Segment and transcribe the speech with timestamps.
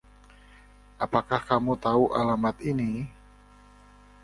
[1.05, 2.91] Apakah kamu tahu alamat ini...?